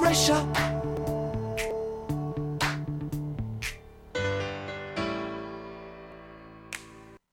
[0.00, 0.46] pressure.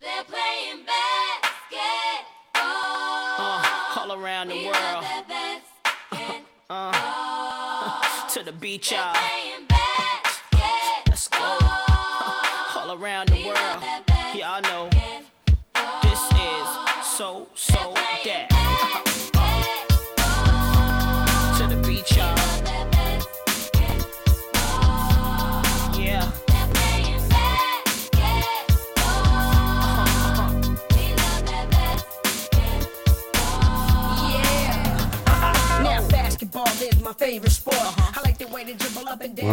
[0.02, 2.62] They're playing basketball.
[3.40, 4.76] Uh, all around the We world.
[4.76, 5.64] love that
[6.12, 6.94] basketball.
[8.34, 9.17] To the beach, y'all.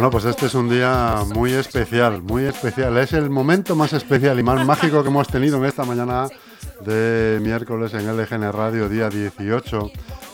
[0.05, 2.95] Bueno, pues este es un día muy especial, muy especial.
[2.99, 6.27] Es el momento más especial y más mágico que hemos tenido en esta mañana
[6.81, 9.91] de miércoles en LGN Radio, día 18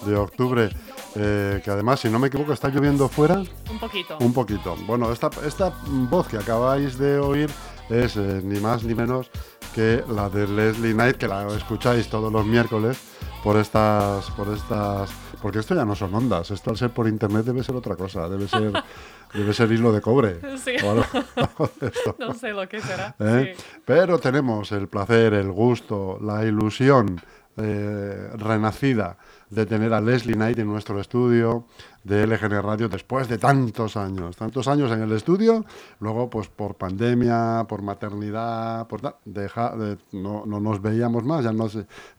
[0.07, 0.69] de octubre.
[1.15, 3.35] Eh, que además, si no me equivoco, está lloviendo fuera
[3.69, 4.17] Un poquito.
[4.19, 4.75] un poquito.
[4.85, 7.49] Bueno, esta, esta voz que acabáis de oír
[7.89, 9.31] es eh, ni más ni menos
[9.73, 12.97] que la de Leslie Knight, que la escucháis todos los miércoles
[13.43, 15.09] por estas, por estas,
[15.41, 18.29] porque esto ya no son ondas, esto al ser por internet debe ser otra cosa,
[18.29, 18.71] debe ser,
[19.33, 20.39] debe ser hilo de cobre.
[20.57, 20.75] Sí.
[20.83, 22.15] o algo- algo de esto.
[22.19, 23.15] No sé lo que será.
[23.19, 23.55] ¿eh?
[23.57, 23.63] Sí.
[23.85, 27.19] Pero tenemos el placer, el gusto, la ilusión
[27.57, 29.17] eh, renacida
[29.49, 31.65] de tener a Leslie Knight en nuestro estudio
[32.03, 35.65] de LGN Radio después de tantos años, tantos años en el estudio,
[35.99, 41.51] luego pues por pandemia, por maternidad, por no, no nos veíamos más, ya,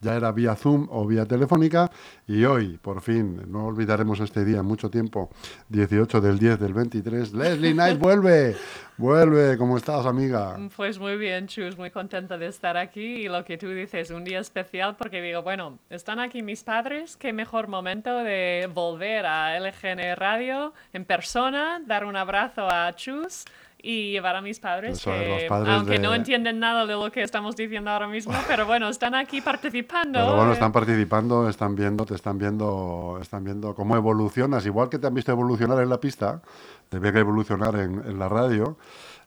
[0.00, 1.90] ya era vía Zoom o vía telefónica
[2.26, 5.30] y hoy, por fin, no olvidaremos este día, mucho tiempo,
[5.68, 8.56] 18 del 10 del 23, Leslie Knight vuelve,
[9.02, 10.56] vuelve, ¿cómo estás amiga?
[10.76, 14.22] Pues muy bien, Chus, muy contenta de estar aquí y lo que tú dices, un
[14.22, 19.58] día especial porque digo, bueno, están aquí mis padres, qué mejor momento de volver a
[19.58, 23.44] LGN Radio en persona, dar un abrazo a Chus
[23.84, 27.10] y llevar a mis padres, Eso que padres aunque de- no entienden nada de lo
[27.10, 30.20] que estamos diciendo ahora mismo, pero bueno, están aquí participando.
[30.20, 34.98] Pero bueno, están participando, están viendo, te están viendo, están viendo cómo evolucionas, igual que
[34.98, 36.40] te han visto evolucionar en la pista,
[36.88, 38.76] te ven evolucionar en, en la radio.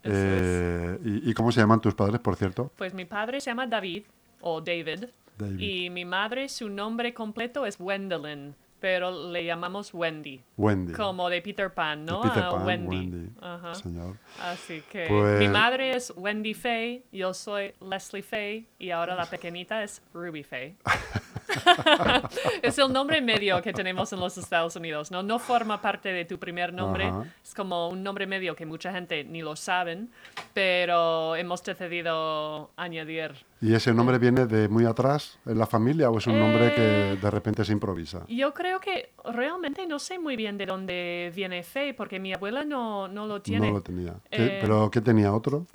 [0.08, 2.72] Eh, y, y cómo se llaman tus padres, por cierto?
[2.78, 4.04] Pues mi padre se llama David,
[4.42, 5.06] o David,
[5.38, 5.60] David.
[5.60, 10.44] y mi madre, su nombre completo es Wendelin, pero le llamamos Wendy.
[10.58, 10.94] Wendy.
[10.94, 12.22] Como de Peter Pan, ¿no?
[12.22, 12.96] Peter Pan, Wendy.
[12.98, 13.74] Wendy, Ajá.
[13.74, 14.16] señor.
[14.40, 19.26] Así que Pues- mi madre es Wendy Faye, yo soy Leslie Faye y ahora la
[19.26, 20.76] pequeñita es Ruby Faye.
[22.62, 25.24] es el nombre medio que tenemos en los Estados Unidos, ¿no?
[25.24, 27.26] No forma parte de tu primer nombre, Ajá.
[27.44, 30.12] es como un nombre medio que mucha gente ni lo saben,
[30.54, 33.34] pero hemos decidido añadir.
[33.66, 37.14] ¿Y ese nombre viene de muy atrás en la familia o es un nombre que
[37.14, 38.24] Eh, de repente se improvisa?
[38.28, 42.64] Yo creo que realmente no sé muy bien de dónde viene Faye, porque mi abuela
[42.64, 43.66] no, no lo tiene.
[43.68, 44.14] No lo tenía.
[44.30, 45.66] ¿Qué- Eh, ¿Pero qué tenía otro?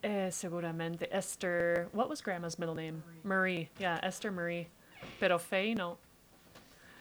[0.00, 1.88] Eh, seguramente Esther.
[1.92, 3.02] What was Grandma's middle name?
[3.24, 3.68] Marie.
[3.78, 4.68] Yeah, Esther Marie.
[5.20, 5.98] Pero Faye no.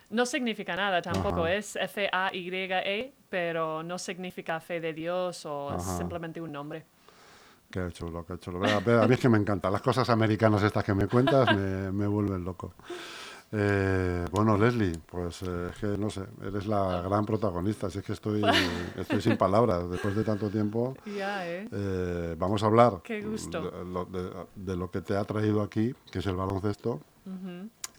[0.09, 1.45] No significa nada tampoco.
[1.45, 1.53] Ajá.
[1.53, 6.83] Es F-A-Y-E, pero no significa fe de Dios o es simplemente un nombre.
[7.71, 8.59] Qué chulo, qué chulo.
[8.65, 9.71] A mí es que me encantan.
[9.71, 12.73] Las cosas americanas estas que me cuentas me, me vuelven loco.
[13.53, 17.89] Eh, bueno, Leslie, pues eh, es que no sé, eres la gran protagonista.
[17.89, 18.41] Si es que estoy,
[18.95, 20.95] estoy sin palabras después de tanto tiempo.
[21.05, 21.67] Ya, ¿eh?
[21.71, 23.61] Eh, vamos a hablar Qué gusto.
[23.71, 27.01] De, lo- de- de lo que te ha traído aquí, que es el baloncesto,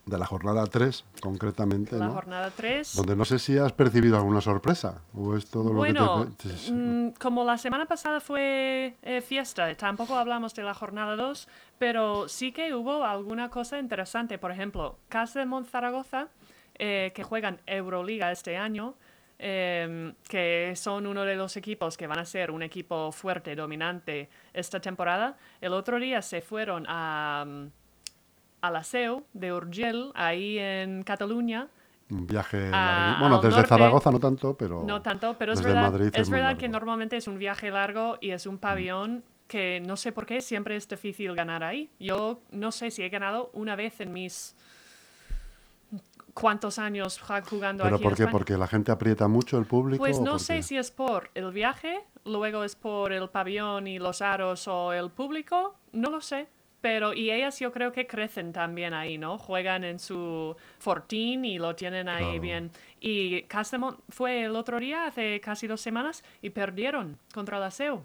[0.05, 2.13] de la jornada 3 concretamente, La ¿no?
[2.15, 2.97] jornada 3.
[2.97, 6.73] donde no sé si has percibido alguna sorpresa o es todo Bueno, lo que te...
[6.73, 11.49] mm, como la semana pasada fue eh, fiesta, tampoco hablamos de la jornada 2,
[11.79, 14.39] pero sí que hubo alguna cosa interesante.
[14.39, 16.29] Por ejemplo, Cas de Monzaragoza,
[16.75, 18.95] eh, que juegan Euroliga este año,
[19.39, 24.29] em, que son uno de los equipos que van a ser un equipo fuerte, dominante
[24.53, 27.45] esta temporada, el otro día se fueron a,
[28.63, 31.69] a la SEU de Urgell, ahí en Cataluña,
[32.11, 33.69] un viaje a- Bueno, desde norte.
[33.69, 34.83] Zaragoza no tanto, pero...
[34.85, 38.19] No tanto, pero es verdad, Madrid es es verdad que normalmente es un viaje largo
[38.21, 41.91] y es un pabellón que no sé por qué siempre es difícil ganar ahí.
[41.99, 44.55] Yo no sé si he ganado una vez en mis
[46.35, 48.27] cuántos años jugando ¿Pero aquí por qué?
[48.29, 50.03] ¿Porque la gente aprieta mucho el público?
[50.03, 54.23] Pues no sé si es por el viaje, luego es por el pabellón y los
[54.23, 56.47] aros o el público, no lo sé.
[56.83, 59.39] Pero, y ellas yo creo que crecen también ahí, ¿no?
[59.39, 62.41] Juegan en su fortín y lo tienen ahí Claro.
[62.41, 62.71] bien.
[63.01, 68.05] Y Castemont fue el otro día, hace casi dos semanas, y perdieron contra la SEU.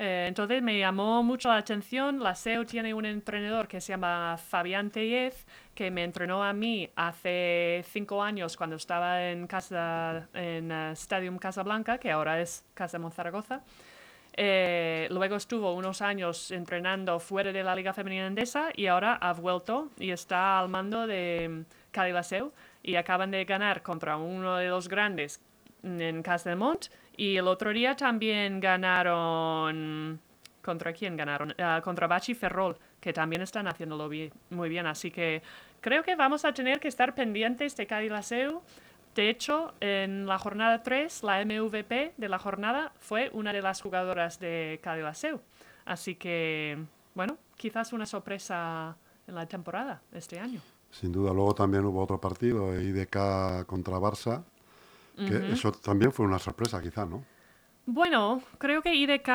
[0.00, 2.20] Eh, entonces me llamó mucho la atención.
[2.22, 5.44] La SEO tiene un entrenador que se llama Fabián Tellez,
[5.74, 11.38] que me entrenó a mí hace cinco años cuando estaba en casa en eh, Stadium
[11.38, 13.62] Casablanca, que ahora es Casa Monzaragoza.
[14.40, 19.32] Eh, luego estuvo unos años entrenando fuera de la Liga Femenina Endesa y ahora ha
[19.32, 22.52] vuelto y está al mando de mm, Cali Laseu
[22.84, 25.40] y acaban de ganar contra uno de los grandes
[25.82, 26.86] en Castellmont
[27.16, 30.20] y el otro día también ganaron
[30.62, 31.54] ¿Contra quién ganaron?
[31.58, 34.86] Ah, contra Bachi Ferrol, que también están haciéndolo bi- muy bien.
[34.86, 35.40] Así que
[35.80, 38.60] creo que vamos a tener que estar pendientes de Cádiz Laseu.
[39.18, 43.82] De hecho, en la jornada 3, la MVP de la jornada fue una de las
[43.82, 45.40] jugadoras de Cádiz Laseu.
[45.84, 46.78] Así que,
[47.16, 50.60] bueno, quizás una sorpresa en la temporada este año.
[50.92, 54.44] Sin duda, luego también hubo otro partido, IDK contra Barça,
[55.16, 57.24] que eso también fue una sorpresa, quizá, ¿no?
[57.86, 59.26] Bueno, creo que IDK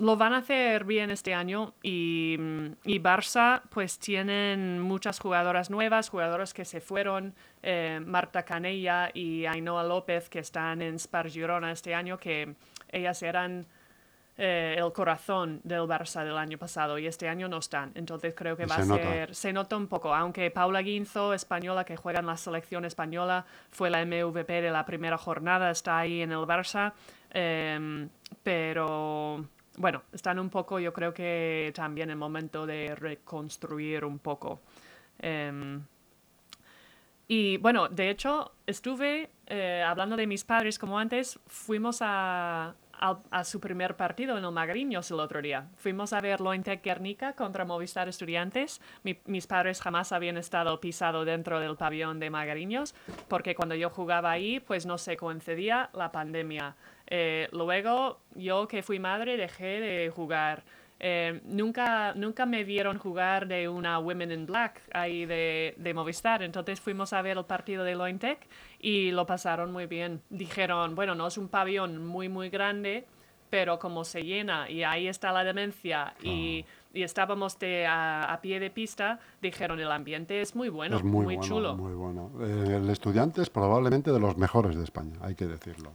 [0.00, 2.36] lo van a hacer bien este año y,
[2.84, 9.46] y Barça pues tienen muchas jugadoras nuevas, jugadoras que se fueron, eh, Marta Canella y
[9.46, 12.54] Ainhoa López que están en Spar Girona este año, que
[12.90, 13.66] ellas eran
[14.40, 17.90] eh, el corazón del Barça del año pasado y este año no están.
[17.96, 19.02] Entonces creo que va se a nota.
[19.02, 23.46] ser, se nota un poco, aunque Paula Guinzo, española que juega en la selección española,
[23.70, 26.92] fue la MVP de la primera jornada, está ahí en el Barça,
[27.30, 28.08] em,
[28.44, 29.44] pero
[29.78, 34.60] bueno, están un poco, yo creo que también en momento de reconstruir un poco.
[35.18, 35.82] Em,
[37.28, 43.18] y bueno, de hecho, estuve eh, hablando de mis padres, como antes, fuimos a, a,
[43.30, 45.68] a su primer partido en el Magariños el otro día.
[45.76, 48.80] Fuimos a ver Lointec Guernica contra Movistar Estudiantes.
[49.02, 52.94] Mi- mis padres jamás habían estado pisado dentro del pabellón de Magariños,
[53.28, 56.76] porque cuando yo jugaba ahí, pues no se coincidía la pandemia.
[57.06, 60.64] Eh, luego, yo que fui madre, dejé de jugar.
[61.00, 66.42] Eh, nunca, nunca me vieron jugar de una Women in Black ahí de, de Movistar.
[66.42, 68.40] Entonces fuimos a ver el partido de Lointec
[68.80, 70.22] y lo pasaron muy bien.
[70.30, 73.06] Dijeron, bueno, no es un pabellón muy, muy grande,
[73.50, 78.40] pero como se llena y ahí está la demencia y, y estábamos de, a, a
[78.40, 81.76] pie de pista, dijeron, el ambiente es muy bueno, es muy, muy, bueno, chulo.
[81.76, 82.30] muy bueno.
[82.40, 85.92] Eh, el estudiante es probablemente de los mejores de España, hay que decirlo.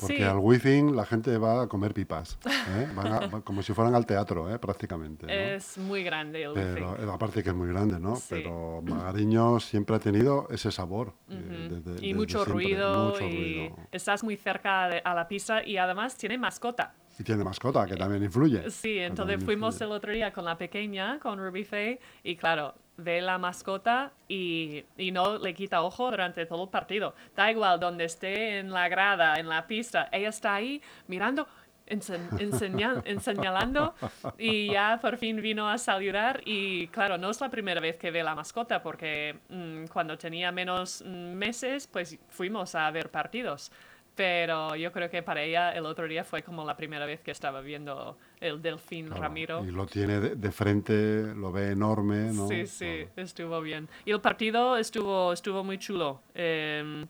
[0.00, 0.22] Porque Sí.
[0.22, 2.88] al Wizzing la gente va a comer pipas, ¿eh?
[2.94, 4.58] Van a- va- como si fueran al teatro, ¿eh?
[4.58, 5.26] prácticamente.
[5.26, 5.32] ¿no?
[5.32, 7.08] Es muy grande el Pero Wizzing.
[7.08, 8.16] eh, aparte que es muy grande, ¿no?
[8.16, 8.26] Sí.
[8.30, 11.12] Pero Magariño siempre ha tenido ese sabor.
[11.30, 13.76] eh, desde- y mucho ruido mucho y ruido.
[13.92, 16.94] estás muy cerca de- a la pista y además tiene mascota.
[17.18, 18.70] Y tiene mascota, que también influye.
[18.70, 19.90] Sí, entonces fuimos influye.
[19.90, 24.84] el otro día con la pequeña, con Ruby Faye, y claro, ve la mascota y,
[24.96, 27.14] y no le quita ojo durante todo el partido.
[27.34, 31.46] Da igual donde esté en la grada, en la pista, ella está ahí mirando,
[31.86, 33.94] ense- enseña- enseñalando
[34.36, 38.10] y ya por fin vino a saludar y claro, no es la primera vez que
[38.10, 43.70] ve la mascota porque mm, cuando tenía menos mm, meses pues fuimos a ver partidos.
[44.18, 47.30] Pero yo creo que para ella el otro día fue como la primera vez que
[47.30, 49.64] estaba viendo el delfín Claro, Ramiro.
[49.64, 52.48] Y lo tiene de, de frente, lo ve enorme, ¿no?
[52.48, 53.22] Sí, sí, Claro.
[53.28, 53.88] estuvo bien.
[54.04, 56.20] Y el partido estuvo, estuvo muy chulo.
[56.34, 57.06] Eh,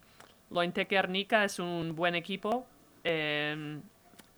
[0.51, 2.67] Lointec Guernica es un buen equipo
[3.05, 3.81] eh,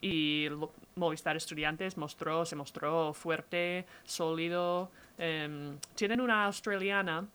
[0.00, 4.92] y lo- Movistar Estudiantes mostró, se mostró fuerte, sólido.
[5.18, 7.26] Eh, tienen una australiana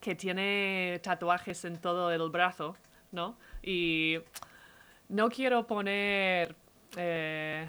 [0.00, 2.74] que tiene tatuajes en todo el brazo,
[3.12, 3.36] ¿no?
[3.62, 4.18] Y
[5.08, 6.54] no quiero poner
[6.96, 7.66] eh,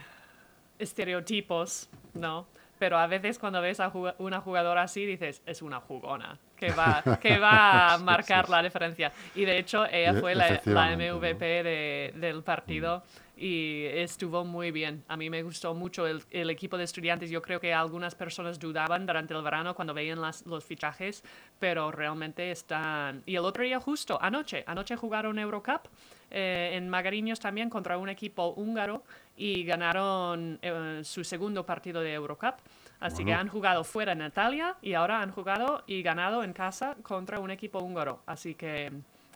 [0.79, 2.47] estereotipos, ¿no?
[2.79, 7.01] Pero a veces cuando ves a una jugadora así dices, es una jugona, que va,
[7.19, 9.11] que va a marcar la diferencia.
[9.33, 10.61] Y de hecho ella E- fue la.
[10.63, 13.03] MVP de- del partido
[13.35, 15.03] y estuvo muy bien.
[15.07, 17.31] A mí me gustó mucho el, el equipo de estudiantes.
[17.31, 21.23] Yo creo que algunas personas dudaban durante el verano cuando veían las- los fichajes,
[21.57, 23.23] pero realmente están...
[23.25, 25.87] Y el otro día justo, anoche, anoche jugaron Eurocup
[26.31, 29.03] eh, en Magariños también contra un equipo húngaro
[29.35, 32.55] y ganaron eh, su segundo partido de Eurocup.
[32.99, 33.39] Así que Bueno.
[33.41, 37.51] han jugado fuera en Italia y ahora han jugado y ganado en casa contra un
[37.51, 38.21] equipo húngaro.
[38.25, 38.91] Así que,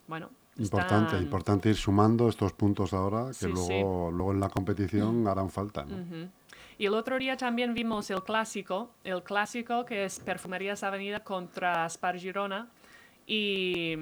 [0.07, 0.29] bueno.
[0.57, 4.15] Importante, están- importante ir sumando estos puntos ahora, que Sí, luego, sí.
[4.15, 5.85] luego en la competición harán falta.
[5.85, 6.27] ¿no?
[6.77, 11.85] Y el otro día también vimos el clásico, el clásico que es Perfumerías Avenida contra
[11.87, 12.67] Spar Girona.
[13.25, 13.95] Y,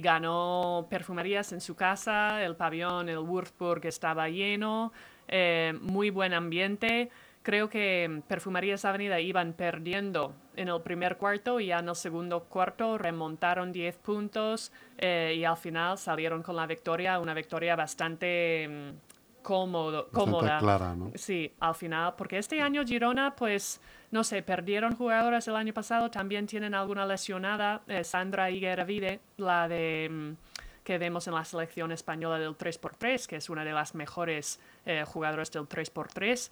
[0.00, 4.92] ganó Perfumerías en su casa, el pabellón, el Würzburg estaba lleno,
[5.26, 7.10] eh, muy buen ambiente.
[7.42, 12.44] Creo que Perfumerías Avenida iban perdiendo en el primer cuarto y ya en el segundo
[12.44, 18.68] cuarto remontaron 10 puntos eh, y al final salieron con la victoria, una victoria bastante
[18.68, 19.07] mm,
[19.48, 20.58] cómodo, cómoda.
[20.58, 21.10] clara, ¿no?
[21.14, 26.10] Sí, al final, porque este año Girona, pues, no sé, perdieron jugadoras el año pasado,
[26.10, 31.92] también tienen alguna lesionada, eh, Sandra Higueravide, la de mm, que vemos en la selección
[31.92, 36.50] española del 3x3, que es una de las mejores eh, jugadoras del 3x3.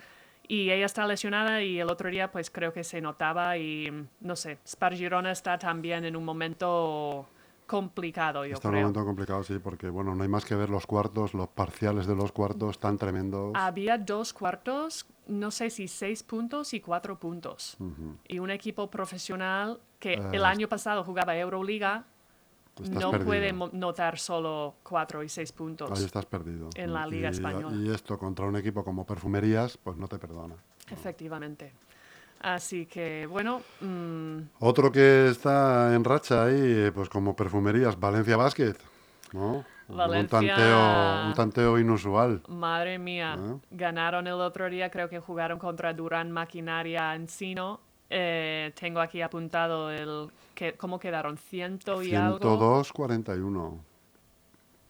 [0.49, 4.09] Y ella está lesionada y el otro día pues creo que se notaba y mm,
[4.21, 7.29] no sé, Spar Girona está también en un momento
[7.67, 8.83] complicado, yo Está en un creo.
[8.89, 12.15] momento complicado, sí, porque bueno, no hay más que ver los cuartos, los parciales de
[12.15, 13.53] los cuartos tan tremendos.
[13.55, 17.77] Había dos cuartos, no sé si seis puntos y cuatro puntos.
[18.29, 22.05] Y un equipo profesional que el Eh, año pasado jugaba Euroliga
[22.77, 23.27] Estás no perdido.
[23.27, 25.91] puede notar solo cuatro y seis puntos.
[25.99, 26.69] Ahí estás perdido.
[26.75, 27.75] en la Liga Y- Española.
[27.75, 30.55] Y esto contra un equipo como Perfumerías, pues no te perdona.
[30.91, 31.73] Efectivamente.
[32.47, 38.37] Así que, bueno, mm, Otro que está en racha ahí, eh, pues como Perfumerías, Valencia
[38.37, 38.77] Basket,
[39.33, 39.65] ¿no?
[39.89, 42.43] Valencia- Un tanteo, un tanteo inusual.
[42.49, 43.57] madre mía, Ah.
[43.73, 47.81] ganaron el otro día, creo que jugaron contra Durán Maquinaria Encino.
[48.11, 52.39] Eh, tengo aquí apuntado el que, cómo quedaron, ciento y algo.
[52.39, 53.81] 102-41.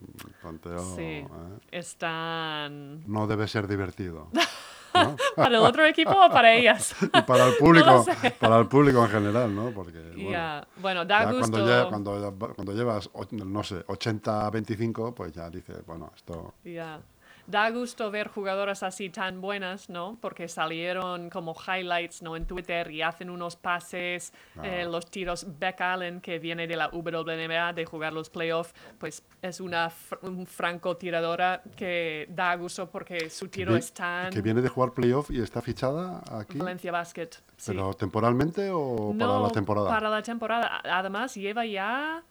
[0.01, 1.27] Un Tanteo, Sí, ¿eh?
[1.73, 3.03] están...
[3.11, 4.29] No debe ser divertido.
[5.05, 5.17] ¿no?
[5.37, 6.95] ¿Para el otro equipo o para ellas?
[7.15, 8.05] Y para el público,
[8.41, 9.71] para el público en general, ¿no?
[9.71, 11.51] Porque bueno, Ya, Bueno, da ya gusto.
[11.89, 16.55] cuando, cuando, cuando llevas, no sé, 80-25, pues ya dices, bueno, esto...
[16.65, 17.01] Ya.
[17.47, 20.19] Da gusto ver jugadoras así tan buenas, ¿no?
[20.21, 22.35] Porque salieron como highlights, ¿no?
[22.37, 24.33] En Twitter y hacen unos pases,
[24.65, 24.89] eh, Ah.
[24.89, 25.47] los tiros.
[25.59, 30.19] Beck Allen, que viene de la WNBA de jugar los playoffs, pues es una fr-
[30.23, 34.31] un francotiradora que da gusto porque su tiro vi- es tan...
[34.33, 37.31] Que viene de jugar playoff y está fichada aquí, Valencia Basket.
[37.57, 37.73] Sí.
[37.73, 39.89] pero temporalmente o para No, la temporada.
[39.89, 40.81] Para la temporada.
[40.85, 42.23] Además, lleva ya.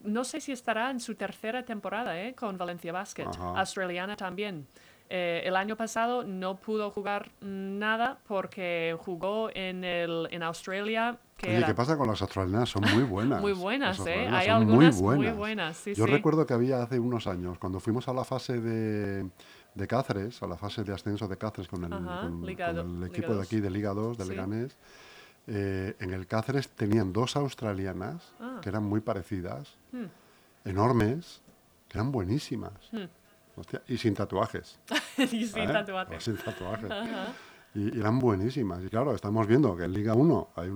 [0.00, 2.34] No sé si estará en su tercera temporada ¿eh?
[2.34, 3.26] con Valencia Basket.
[3.26, 3.58] Ajá.
[3.60, 4.66] Australiana también.
[5.08, 11.16] Eh, el año pasado no pudo jugar nada porque jugó en, el, en Australia.
[11.36, 12.68] Que Oye, era ¿qué pasa con las australianas?
[12.70, 13.40] Son muy buenas.
[13.42, 14.26] Muy buenas, ¿eh?
[14.28, 16.10] Hay algunas muy buenas, sí, Yo sí.
[16.10, 19.28] recuerdo que había hace unos años, cuando fuimos a la fase de,
[19.74, 22.78] de Cáceres, a la fase de ascenso de Cáceres con el, Ajá, con- Liga con
[22.78, 23.46] el Liga equipo de dos.
[23.46, 24.30] aquí de Liga 2, de Sí.
[24.30, 24.76] Leganés,
[25.46, 28.58] eh, en el Cáceres tenían dos australianas Ah.
[28.62, 30.06] que eran muy parecidas, Hmm.
[30.64, 31.40] enormes,
[31.88, 32.72] que eran buenísimas.
[32.92, 33.04] Hmm.
[33.56, 34.78] Hostia, y sin tatuajes.
[35.18, 35.72] y sin ¿eh?
[35.72, 36.22] tatuajes.
[36.24, 36.90] Sin tatuajes.
[37.74, 38.82] Y, y eran buenísimas.
[38.84, 40.70] Y claro, estamos viendo que en Liga 1 hay,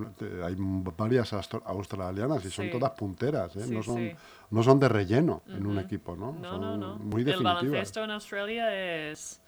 [0.45, 0.55] hay
[0.97, 2.71] varias australianas y son Sí.
[2.71, 3.65] todas punteras, ¿eh?
[3.67, 4.13] Sí, no, son, sí.
[4.51, 6.33] no son de relleno en un equipo, ¿no?
[6.33, 6.97] No, son no, no.
[6.97, 7.55] muy el definitivas.
[7.63, 8.75] baloncesto en Australia
[9.11, 9.41] es,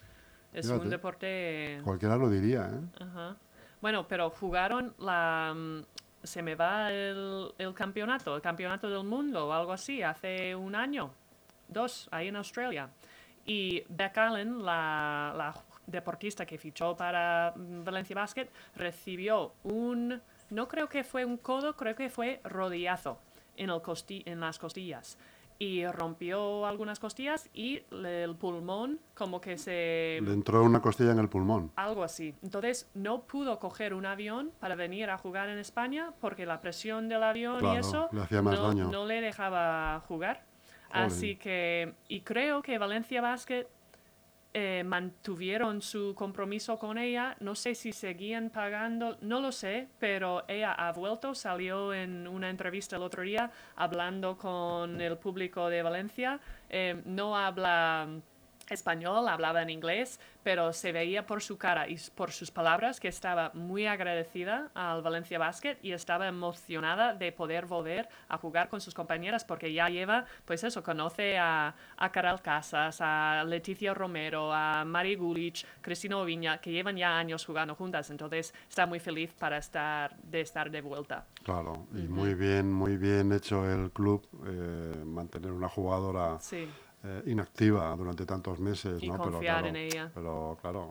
[0.52, 0.82] es Fíjate.
[0.84, 3.02] un deporte Cualquiera lo diría, ¿eh?
[3.02, 3.36] Ajá.
[3.82, 5.52] Bueno, pero jugaron la...
[5.54, 5.80] mm,
[6.22, 10.74] Se me va el, el campeonato, el campeonato del mundo o algo así, hace un
[10.76, 11.10] año,
[11.68, 12.88] dos, ahí en Australia.
[13.44, 15.52] Y Beck Allen, la, la
[15.84, 20.22] deportista que fichó para mm, Valencia Basket, recibió un...
[20.50, 23.18] No creo que fue un codo, creo que fue rodillazo
[23.56, 25.18] en, el costi- en las costillas.
[25.62, 30.18] Y rompió algunas costillas y el pulmón como que se...
[30.20, 31.70] Le entró una costilla en el pulmón.
[31.76, 32.34] Algo así.
[32.42, 37.08] Entonces no pudo coger un avión para venir a jugar en España porque la presión
[37.08, 38.90] del avión Claro, y eso le hacía más no, daño.
[38.90, 40.44] no le dejaba jugar.
[40.90, 43.68] Así que, y creo que Valencia Basket
[44.54, 47.36] eh, mantuvieron su compromiso con ella.
[47.40, 52.50] No sé si seguían pagando, no lo sé, pero ella ha vuelto, salió en una
[52.50, 56.38] entrevista el otro día hablando con el público de Valencia.
[56.68, 58.08] Eh, no habla
[58.70, 63.08] español, hablaba en inglés, pero se veía por su cara y por sus palabras que
[63.08, 68.80] estaba muy agradecida al Valencia Basket y estaba emocionada de poder volver a jugar con
[68.80, 74.52] sus compañeras porque ya lleva, pues eso, conoce a, a Caral Casas, a Leticia Romero,
[74.52, 79.32] a Mari Gulich, Cristina Oviña, que llevan ya años jugando juntas, entonces está muy feliz
[79.38, 81.26] para estar, de estar de vuelta.
[81.42, 86.68] Claro, y muy bien, muy bien hecho el club eh, mantener una jugadora Sí.
[87.04, 89.18] Eh, inactiva durante tantos meses, Y ¿no?
[89.18, 90.10] confiar claro, en ella.
[90.14, 90.88] Pero claro,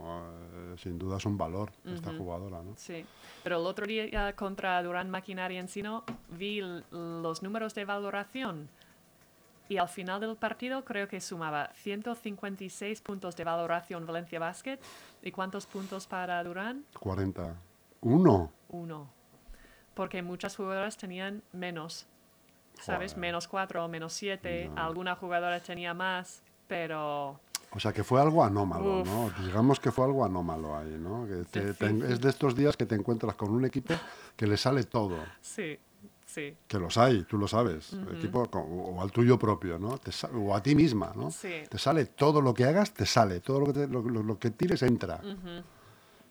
[0.54, 2.74] eh, sin duda es un valor esta jugadora, ¿no?
[2.76, 3.06] Sí,
[3.44, 8.70] pero el otro día contra Durán Maquinaria Encino vi los números de valoración
[9.72, 14.80] y al final del partido creo que sumaba 156 puntos de valoración Valencia Basket
[15.22, 16.84] y cuántos puntos para Durán?
[17.00, 17.56] 40.
[18.02, 18.52] Uno.
[18.68, 19.10] Uno.
[19.94, 22.06] Porque muchas jugadoras tenían menos,
[22.80, 23.12] ¿sabes?
[23.14, 23.22] Joder.
[23.22, 27.40] Menos cuatro, menos siete, alguna jugadora tenía más, pero
[27.74, 29.08] O sea, que fue algo anómalo, Uf.
[29.08, 29.32] ¿no?
[29.46, 31.26] Digamos que fue algo anómalo ahí, ¿no?
[31.28, 33.94] Que te- te- es de estos días que te encuentras con un equipo
[34.36, 35.18] que le sale todo.
[35.42, 35.78] sí,
[36.26, 36.56] Sí.
[36.66, 39.98] que los hay, tú lo sabes, equipo co- o al tuyo propio, ¿no?
[39.98, 41.30] Te o a ti misma, ¿no?
[41.30, 41.64] Sí.
[41.70, 44.52] Te sale todo lo que hagas, te sale, todo lo que, lo, lo- lo que
[44.52, 45.20] tires entra.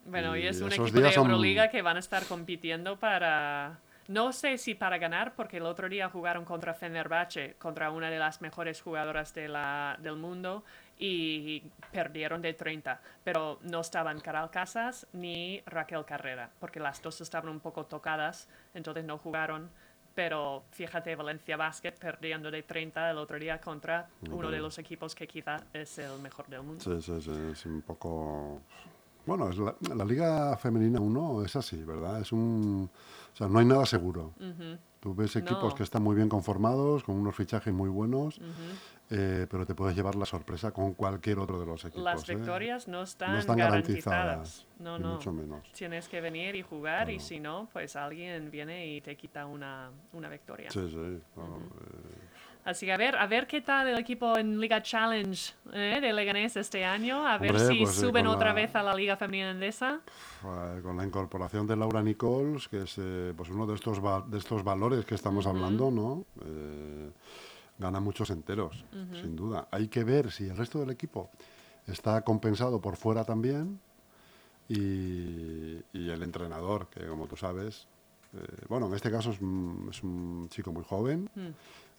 [0.06, 2.98] Bueno, y, Y es un equipo de días son- Euroliga que van a estar compitiendo
[2.98, 3.78] para...
[4.10, 8.18] No sé si para ganar, porque el otro día jugaron contra Fenerbahce, contra una de
[8.18, 10.64] las mejores jugadoras de la, del mundo,
[10.98, 11.62] y
[11.92, 13.00] perdieron de 30.
[13.22, 18.48] Pero no estaban Caral Casas ni Raquel Carrera, porque las dos estaban un poco tocadas,
[18.74, 19.70] entonces no jugaron.
[20.12, 25.14] Pero fíjate, Valencia Basket perdiendo de 30 el otro día contra uno de los equipos
[25.14, 26.82] que quizá es el mejor del mundo.
[26.82, 28.60] Sí, sí, sí, es un poco...
[29.30, 32.20] Bueno, es la, la Liga Femenina 1 es así, ¿verdad?
[32.20, 32.90] Es un...
[33.32, 34.32] O sea, no hay nada seguro.
[34.98, 35.74] Tú ves equipos No.
[35.76, 38.40] que están muy bien conformados, con unos fichajes muy buenos,
[39.08, 42.02] eh, pero te puedes llevar la sorpresa con cualquier otro de los equipos.
[42.02, 42.34] Las ¿eh?
[42.34, 44.26] victorias no están, no están garantizadas.
[44.26, 45.12] garantizadas, No, no.
[45.14, 45.72] mucho menos.
[45.74, 49.90] Tienes que venir y jugar y si no, pues alguien viene y te quita una,
[50.12, 50.72] una victoria.
[50.72, 51.20] Sí, sí.
[51.34, 52.18] claro, eh,
[52.64, 55.98] Así que a ver, a ver qué tal el equipo en Liga Challenge ¿eh?
[56.00, 58.94] de Leganés este año, a ver Hombre, si pues, suben otra la- vez a la
[58.94, 60.00] Liga Femenina Endesa.
[60.82, 64.36] con la incorporación de Laura Nichols, que es eh, pues uno de estos, va- de
[64.38, 66.24] estos valores que estamos hablando, ¿no?
[66.44, 67.10] Eh,
[67.78, 69.66] gana muchos enteros, sin duda.
[69.70, 71.30] Hay que ver si el resto del equipo
[71.86, 73.80] está compensado por fuera también
[74.68, 77.88] y, y el entrenador, que como tú sabes,
[78.34, 78.38] eh,
[78.68, 81.28] bueno, en este caso es es un chico muy joven.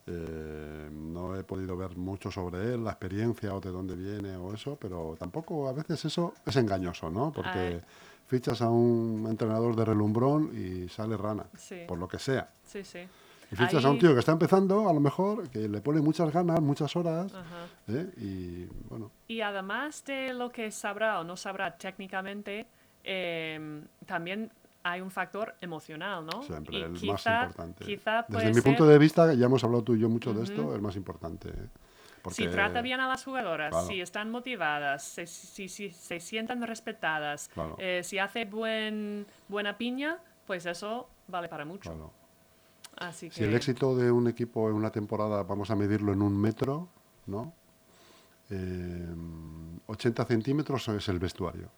[0.07, 4.53] Eh, no he podido ver mucho sobre él, la experiencia o de dónde viene o
[4.53, 7.31] eso, pero tampoco a veces eso es engañoso, ¿no?
[7.31, 7.81] Porque
[8.27, 11.81] fichas a un entrenador de relumbrón y sale rana, Sí.
[11.87, 12.49] por lo que sea.
[12.63, 12.99] Sí, sí.
[13.51, 16.31] Y fichas a un tío que está empezando, a lo mejor, que le pone muchas
[16.31, 17.33] ganas, muchas horas.
[17.89, 18.09] ¿eh?
[18.17, 22.65] y bueno, Y además de lo que sabrá o no sabrá técnicamente,
[23.03, 24.49] em, también
[24.83, 26.41] hay un factor emocional, ¿no?
[26.43, 27.85] siempre Y el más quizá- importante.
[27.85, 30.43] Quizá Desde mi ser- punto de vista, ya hemos hablado tú y yo mucho de
[30.43, 31.49] esto, el más importante.
[31.49, 31.67] ¿eh?
[32.31, 33.87] Si trata bien a las jugadoras, Claro.
[33.87, 37.75] si están motivadas, se- si, si se sientan respetadas, Claro.
[37.79, 41.89] eh, si hace buen, buena piña, pues eso vale para mucho.
[41.91, 42.11] claro.
[42.97, 46.21] Así que Si el éxito de un equipo en una temporada vamos a medirlo en
[46.21, 46.89] un metro,
[47.25, 47.53] ¿no?
[48.51, 49.07] Eh,
[49.87, 51.69] 80 centímetros es el vestuario.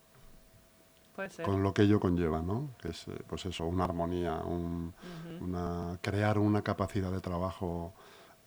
[1.46, 2.70] Con lo que ello conlleva, ¿no?
[2.82, 4.94] Que es, eh, pues eso, una armonía, un-
[5.42, 7.94] una, crear una capacidad de trabajo,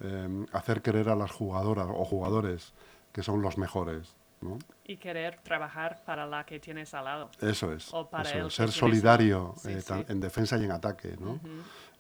[0.01, 2.73] eh, hacer creer a las jugadoras o jugadores
[3.13, 4.59] que son los mejores, ¿no?
[4.85, 7.31] Y querer trabajar para la que tienes al lado.
[7.41, 7.93] Eso es.
[7.95, 9.95] O para eso es, ser solidario eh, sí.
[10.09, 11.41] en defensa y en ataque, ¿no?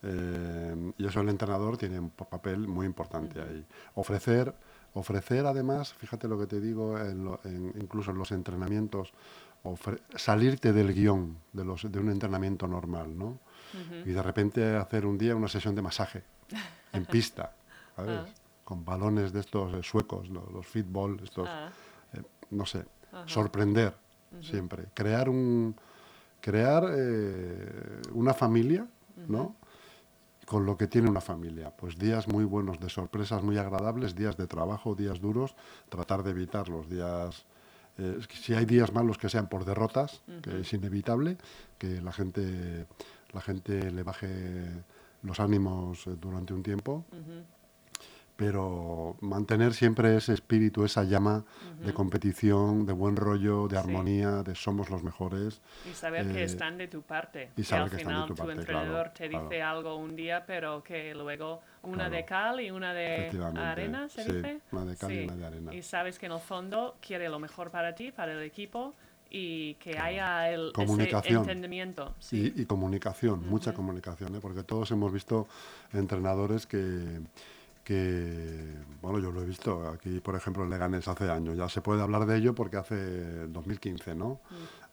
[0.02, 3.64] Eh, y eso el entrenador tiene un pa- papel muy importante ahí.
[3.94, 4.54] Ofrecer,
[4.94, 9.12] ofrecer además, fíjate lo que te digo, en lo- en- incluso en los entrenamientos,
[10.14, 13.38] salirte del guion de, los, de un entrenamiento normal, ¿no?
[14.04, 16.22] Y de repente hacer un día una sesión de masaje
[16.92, 17.54] en pista,
[17.96, 18.20] ¿sabes?
[18.24, 18.26] Ah.
[18.64, 21.70] Con balones de estos eh, suecos, lo- los, fitball, estos, Ah.
[22.14, 22.84] eh, no sé,
[23.26, 23.94] sorprender
[24.42, 25.74] siempre, crear un
[26.40, 28.86] crear eh, una familia,
[29.28, 29.56] ¿no?
[30.46, 34.36] Con lo que tiene una familia, pues días muy buenos de sorpresas muy agradables, días
[34.36, 35.56] de trabajo, días duros,
[35.88, 37.46] tratar de evitar los días
[37.98, 41.36] eh, si hay días malos que sean por derrotas, que es inevitable
[41.78, 42.86] que la gente
[43.32, 44.28] la gente le baje
[45.22, 47.04] los ánimos eh, durante un tiempo
[48.36, 51.44] pero mantener siempre ese espíritu, esa llama
[51.82, 53.82] de competición, de buen rollo, de Sí.
[53.82, 55.62] armonía, de somos los mejores.
[55.90, 57.50] Y saber que Eh, están de tu parte.
[57.56, 59.44] y que saber al que están de final tu tu, parte, entrenador claro, te claro.
[59.48, 62.10] dice algo un día, pero que luego una Claro.
[62.10, 64.60] de cal y una de arena, ¿se sí, dice?
[64.70, 65.74] una de cal y una de arena.
[65.74, 68.92] Y sabes que en el fondo quiere lo mejor para ti, para el equipo
[69.30, 71.40] y que haya el, ese Comunicación.
[71.42, 72.14] entendimiento.
[72.20, 72.52] Sí.
[72.54, 74.38] Y, y comunicación, mucha comunicación, ¿eh?
[74.42, 75.48] porque todos hemos visto
[75.92, 77.20] entrenadores que,
[77.86, 81.80] que, bueno, yo lo he visto aquí, por ejemplo, en Leganés hace años, ya se
[81.82, 84.40] puede hablar de ello porque hace 2015, ¿no?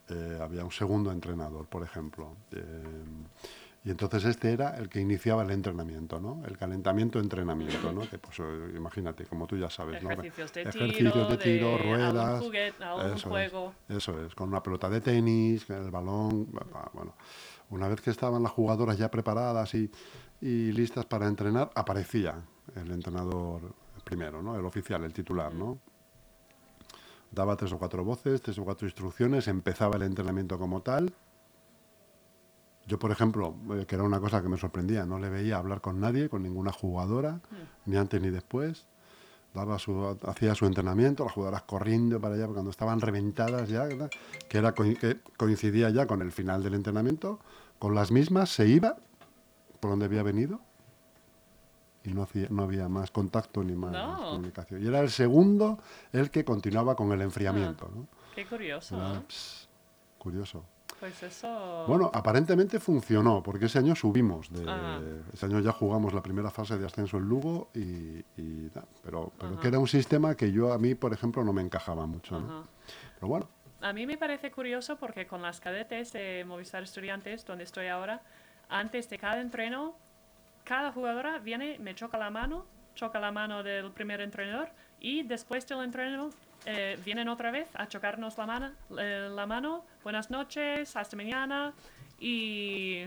[0.08, 2.36] Eh, había un segundo entrenador, por ejemplo.
[2.52, 2.62] eh,
[3.86, 6.40] y entonces este era el que iniciaba el entrenamiento, ¿no?
[6.46, 8.08] El calentamiento-entrenamiento, ¿no?
[8.08, 10.10] Que pues eh, imagínate, como tú ya sabes, ¿no?
[10.12, 12.42] Ejercicios de Ejercicios tiro, de tiro, de ruedas.
[12.42, 13.22] juguete, algún eso es.
[13.24, 13.74] juego.
[13.88, 16.46] Eso es, con una pelota de tenis, el balón,
[16.94, 17.14] bueno.
[17.70, 19.90] Una vez que estaban las jugadoras ya preparadas y,
[20.40, 22.36] y listas para entrenar, aparecía
[22.74, 23.74] el entrenador
[24.04, 24.56] primero, ¿no?
[24.56, 25.78] El oficial, el titular, ¿no?
[27.30, 31.12] Daba tres o cuatro voces, tres o cuatro instrucciones, empezaba el entrenamiento como tal.
[32.86, 35.80] Yo, por ejemplo, eh, que era una cosa que me sorprendía, no le veía hablar
[35.80, 37.40] con nadie, con ninguna jugadora,
[37.86, 38.86] ni antes ni después
[39.54, 44.10] daba su, hacía su entrenamiento, las jugadoras corriendo para allá cuando estaban reventadas ya, ¿verdad?
[44.48, 47.38] que, era, que coincidía ya con el final del entrenamiento,
[47.78, 48.96] con las mismas se iba
[49.80, 50.60] por donde había venido
[52.04, 54.30] y no, hacía- no había más contacto ni más No.
[54.30, 54.82] comunicación.
[54.82, 55.78] Y era el segundo
[56.12, 57.90] el que continuaba con el enfriamiento.
[57.94, 58.06] ¿no?
[58.34, 59.22] Qué curioso, Era, ¿no?
[59.28, 59.68] pss,
[60.18, 60.64] curioso.
[61.00, 61.84] Pues eso...
[61.88, 64.50] Bueno, aparentemente funcionó, porque ese año subimos.
[64.50, 65.00] De, Ah.
[65.32, 68.22] Ese año ya jugamos la primera fase de ascenso en Lugo, y,
[69.02, 72.06] pero, pero que era un sistema que yo a mí, por ejemplo, no me encajaba
[72.06, 72.40] mucho.
[73.16, 73.48] Pero bueno,
[73.80, 78.22] A mí me parece curioso porque con las cadetes de Movistar Estudiantes, donde estoy ahora,
[78.70, 79.94] antes de cada entreno,
[80.64, 84.68] cada jugadora viene, me choca la mano, choca la mano del primer entrenador
[85.00, 86.30] y después del entreno
[86.64, 91.74] eh, vienen otra vez a chocarnos la mano, eh, la mano, buenas noches, hasta mañana.
[92.18, 93.04] Y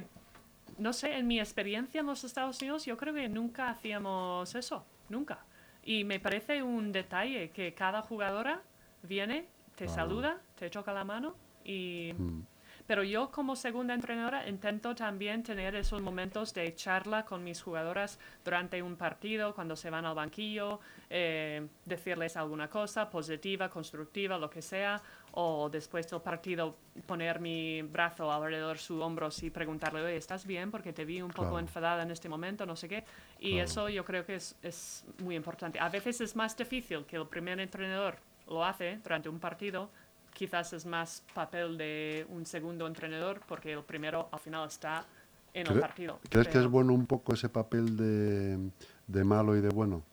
[0.78, 4.86] no sé, en mi experiencia en los Estados Unidos yo creo que nunca hacíamos eso,
[5.10, 5.40] nunca.
[5.84, 8.62] Y me parece un detalle que cada jugadora
[9.02, 12.14] viene, te saluda, te choca la mano y...
[12.18, 12.42] mm,
[12.88, 18.18] Pero yo como segunda entrenadora intento también tener esos momentos de charla con mis jugadoras
[18.46, 24.50] durante un partido, cuando se van al banquillo, eh, decirles alguna cosa positiva, constructiva, lo
[24.50, 25.02] que sea,
[25.34, 30.46] o después del partido poner mi brazo alrededor de su hombros y preguntarle, oye, ¿estás
[30.48, 30.72] bien?
[30.72, 31.60] Porque te vi un poco Claro.
[31.60, 33.04] enfadada en este momento, no sé qué.
[33.40, 33.66] Y Claro.
[33.66, 35.78] eso yo creo que es, es muy importante.
[35.78, 38.16] A veces es más difícil que el primer entrenador
[38.48, 39.90] lo hace durante un partido,
[40.38, 45.04] quizás es más papel de un segundo entrenador porque el primero al final está
[45.52, 46.20] en el ¿cre- partido.
[46.30, 48.70] ¿crees que es pero bueno un poco ese papel de,
[49.08, 50.04] de malo y de bueno?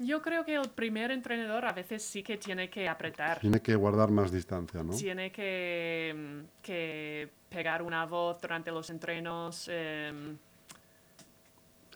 [0.00, 3.38] Yo creo que el primer entrenador a veces sí que tiene que apretar.
[3.38, 4.90] Tiene que guardar más distancia, ¿no?
[4.90, 9.68] Tiene que, mm, que pegar una voz durante los entrenos.
[9.72, 10.36] em,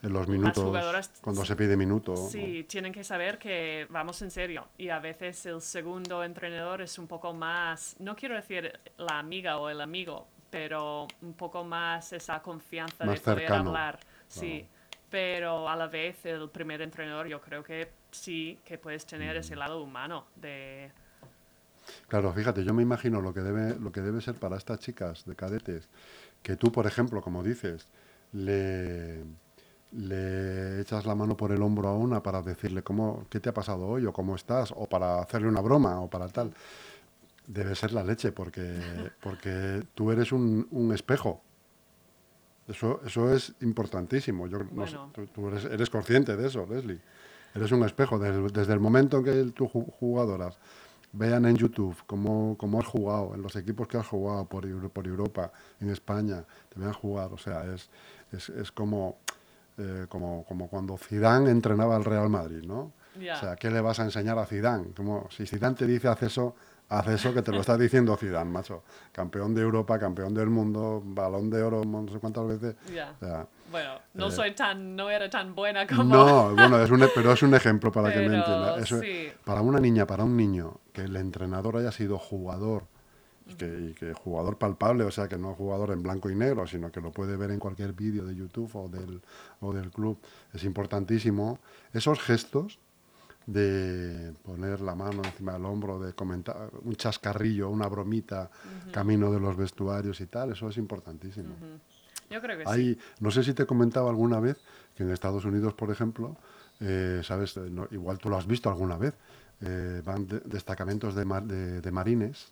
[0.01, 2.15] En los minutos, jugadoras- cuando se pide minuto.
[2.15, 4.67] Sí, tienen que saber que vamos en serio.
[4.77, 9.57] Y a veces el segundo entrenador es un poco más, no quiero decir la amiga
[9.57, 13.69] o el amigo, pero un poco más esa confianza Más de poder cercano.
[13.71, 13.99] hablar.
[14.27, 14.65] Sí,
[15.09, 19.55] pero a la vez el primer entrenador yo creo que sí que puedes tener ese
[19.55, 19.59] Mm.
[19.59, 20.91] lado humano de...
[22.07, 25.25] Claro, fíjate, yo me imagino lo que debe, lo que debe ser para estas chicas
[25.25, 25.89] de cadetes,
[26.43, 27.87] que tú, por ejemplo, como dices,
[28.31, 29.23] le,
[29.91, 33.53] le echas la mano por el hombro a una para decirle cómo, qué te ha
[33.53, 36.53] pasado hoy o cómo estás, o para hacerle una broma o para tal.
[37.47, 38.61] Debe ser la leche, porque,
[39.21, 41.41] porque tú eres un, un espejo.
[42.67, 44.45] Eso, eso es importantísimo.
[44.47, 46.99] Yo, no sé, tú, tú eres, eres consciente de eso, Leslie.
[47.55, 48.19] Eres un espejo.
[48.19, 50.55] Desde, desde el momento en que tus ju- jugadoras
[51.11, 55.07] vean en YouTube cómo, cómo has jugado, en los equipos que has jugado por, por
[55.07, 57.33] Europa, en España, te vean jugar.
[57.33, 57.89] O sea, es,
[58.31, 59.17] es, es como,
[59.79, 62.91] eh, como, como cuando Zidane entrenaba al Real Madrid, ¿no?
[63.15, 64.91] O sea, ¿qué le vas a enseñar a Zidane?
[64.95, 66.55] Como si Zidane te dice haz eso,
[66.89, 68.83] haz eso que te lo está diciendo Zidane, macho.
[69.11, 72.75] Campeón de Europa, campeón del mundo, balón de oro no sé cuántas veces.
[72.93, 73.13] Ya.
[73.15, 76.03] O sea, Bueno, no Eh, soy tan, no era tan buena como...
[76.03, 78.77] no, bueno, es un, e- pero es un ejemplo para que me Pero entienda.
[78.79, 79.27] Eso- sí.
[79.43, 82.83] Para una niña, para un niño, que el entrenador haya sido jugador,
[83.51, 86.67] y que, y que jugador palpable, o sea, que no jugador en blanco y negro,
[86.67, 89.21] sino que lo puede ver en cualquier vídeo de YouTube o del,
[89.61, 90.17] o del club,
[90.53, 91.59] es importantísimo.
[91.93, 92.79] Esos gestos
[93.45, 98.49] de poner la mano encima del hombro, de comentar un chascarrillo, una bromita,
[98.91, 101.55] camino de los vestuarios y tal, eso es importantísimo.
[102.29, 102.69] Yo creo que sí.
[102.69, 104.57] Hay, no sé si te he comentado alguna vez
[104.95, 106.37] que en Estados Unidos, por ejemplo,
[106.79, 109.15] eh, sabes, no- igual tú lo has visto alguna vez,
[109.61, 112.51] eh, van de- destacamentos de, mar- de- de marines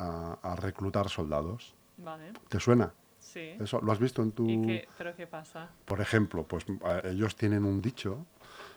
[0.00, 1.74] a, a reclutar soldados.
[1.98, 2.92] Vale, ¿Te suena?
[3.18, 3.54] sí.
[3.60, 4.48] Eso lo has visto en tu.
[4.48, 5.68] ¿Y qué, pero qué pasa?
[5.84, 6.64] Por ejemplo, pues
[7.04, 8.26] ellos tienen un dicho,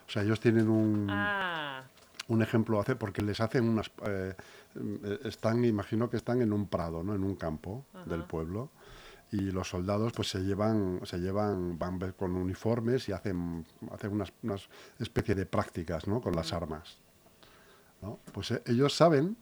[0.07, 1.83] o sea, ellos tienen un, Ah,
[2.27, 4.35] un ejemplo hace porque les hacen unas eh,
[4.75, 8.69] eh, están imagino que están en un prado no en un campo del pueblo
[9.31, 14.31] y los soldados pues se llevan se llevan van con uniformes y hacen hacen unas,
[14.41, 16.97] unas especie de prácticas no con las armas
[18.01, 18.19] ¿no?
[18.31, 19.35] pues eh, ellos saben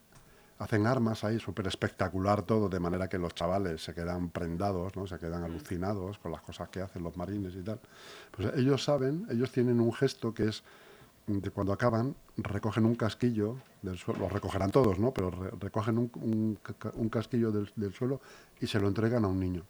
[0.63, 5.07] hacen armas ahí súper espectacular todo de manera que los chavales se quedan prendados no
[5.07, 7.79] se quedan alucinados con las cosas que hacen los marines y tal
[8.31, 10.63] pues ellos saben ellos tienen un gesto que es
[11.27, 15.13] de cuando acaban, recogen un casquillo del suelo, lo recogerán todos, ¿no?
[15.13, 18.19] Pero re- recogen un, un ca- un casquillo del, del suelo
[18.59, 19.63] y se lo entregan a un niño.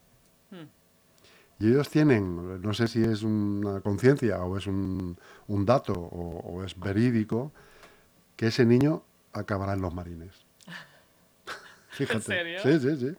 [1.60, 6.40] Y ellos tienen, no sé si es una conciencia o es un, un dato o,
[6.40, 7.52] o es verídico,
[8.38, 10.32] que ese niño acabará en los marines.
[11.92, 12.22] Fíjate.
[12.22, 12.60] serio?
[12.64, 13.16] Sí, sí, sí.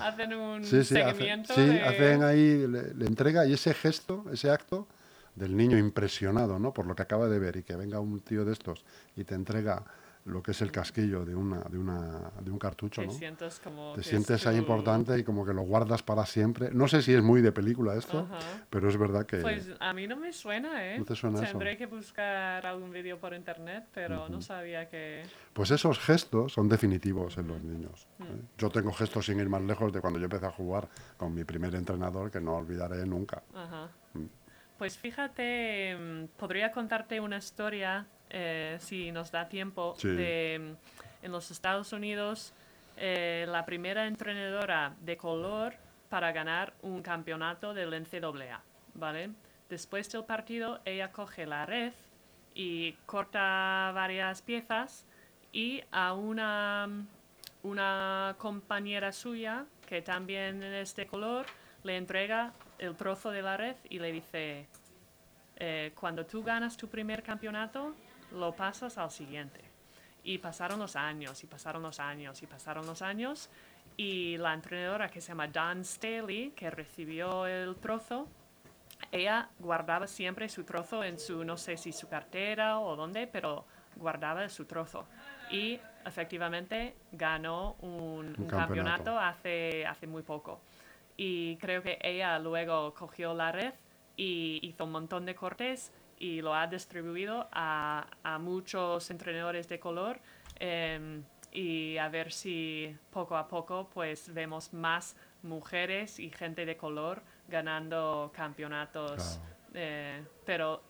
[0.00, 4.24] hacen un Sí, sí, hace- seguimiento sí, hacen ahí, le, le entrega y ese gesto,
[4.32, 4.86] ese acto
[5.34, 6.72] del niño impresionado, ¿no?
[6.72, 8.84] Por lo que acaba de ver y que venga un tío de estos
[9.16, 9.84] y te entrega
[10.24, 13.12] lo que es el casquillo de, una, de, una, de un cartucho, Te ¿no?
[13.12, 13.92] sientes como...
[13.94, 16.70] Te sientes ahí tu- importante y como que lo guardas para siempre.
[16.72, 18.38] No sé si es muy de película esto, Ajá.
[18.70, 19.38] pero es verdad que...
[19.38, 20.98] Pues a mí no me suena, ¿eh?
[20.98, 21.48] ¿No te suena eso?
[21.50, 25.24] Tendré que buscar algún vídeo por internet, pero no sabía que...
[25.52, 28.06] Pues esos gestos son definitivos en los niños.
[28.18, 28.22] Mm.
[28.22, 28.26] ¿eh?
[28.58, 31.42] Yo tengo gestos sin ir más lejos de cuando yo empecé a jugar con mi
[31.42, 33.42] primer entrenador que no olvidaré nunca.
[33.54, 33.88] Ajá.
[34.78, 40.08] Pues fíjate, mm, podría contarte una historia, eh, si nos da tiempo, Sí.
[40.08, 40.58] de
[41.22, 42.52] mm, en los Estados Unidos,
[42.96, 45.74] eh, la primera entrenadora de color
[46.08, 48.60] para ganar un campeonato del NCAA,
[48.94, 49.30] ¿vale?
[49.68, 51.92] Después del partido, ella coge la red
[52.54, 55.06] y corta varias piezas
[55.52, 56.88] y a una,
[57.62, 61.46] una compañera suya, que también es de color,
[61.84, 64.66] le entrega el trozo de la red y le dice,
[65.56, 67.94] eh, cuando tú ganas tu primer campeonato,
[68.32, 69.60] lo pasas al siguiente.
[70.24, 73.50] Y pasaron los años, y pasaron los años, y pasaron los años,
[73.96, 78.28] y la entrenadora que se llama Dawn Staley, que recibió el trozo,
[79.10, 83.64] ella guardaba siempre su trozo en su, no sé si su cartera o dónde, pero
[83.96, 85.06] guardaba su trozo.
[85.50, 88.56] Y efectivamente ganó un, un campeonato.
[88.56, 90.60] campeonato hace, hace muy poco.
[91.16, 93.74] Y creo que ella luego cogió la red
[94.16, 95.92] y hizo un montón de cortes
[96.22, 100.20] y lo ha distribuido a, a muchos entrenadores de color.
[100.60, 101.22] em,
[101.54, 107.22] y a ver si poco a poco pues vemos más mujeres y gente de color
[107.48, 109.16] ganando campeonatos.
[109.16, 109.52] Claro.
[109.74, 110.82] eh, pero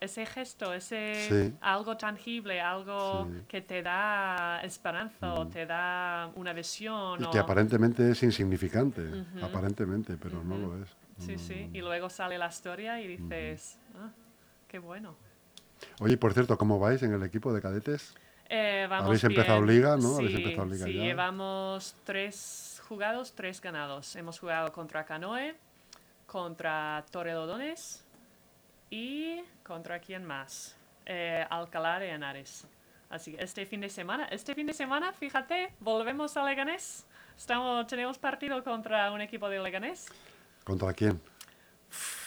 [0.00, 1.54] ese gesto, ese Sí.
[1.60, 3.30] algo tangible, algo Sí.
[3.30, 3.46] Mm.
[3.46, 7.20] que te da esperanza o te da una visión.
[7.20, 9.02] Y o- que aparentemente es insignificante,
[9.42, 10.88] aparentemente, pero no lo es.
[11.18, 11.70] Sí, sí.
[11.72, 14.10] Y luego sale la historia y dices, ah,
[14.68, 15.16] qué bueno.
[16.00, 18.14] Oye, por cierto, ¿cómo vais en el equipo de cadetes?
[18.48, 19.76] Eh, vamos Habéis empezado bien.
[19.76, 20.16] liga, ¿no?
[20.16, 21.02] Habéis Sí, empezado liga sí, ya.
[21.04, 24.16] llevamos tres jugados, tres ganados.
[24.16, 25.54] Hemos jugado contra Canoe,
[26.26, 28.04] contra Torrelodones
[28.90, 30.76] y contra quién más?
[31.06, 32.66] Eh, Alcalá de Henares.
[33.10, 37.06] Así que este fin de semana, este fin de semana, fíjate, volvemos a Leganés.
[37.36, 40.06] Estamos, tenemos partido contra un equipo de Leganés.
[40.64, 41.20] ¿Contra quién?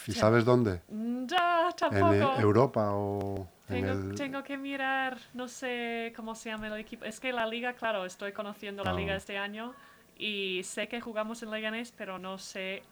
[0.06, 0.80] ¿Y sabes dónde?
[0.88, 2.14] Mm, Ya, ¿En tampoco.
[2.14, 4.14] eh, Europa o en Tengo, el...?
[4.16, 7.04] tengo que mirar, no sé cómo se llama el equipo.
[7.04, 8.94] Es que la liga, claro, estoy conociendo la Ah.
[8.94, 9.74] liga este año
[10.16, 12.82] y sé que jugamos en Leganés, pero no sé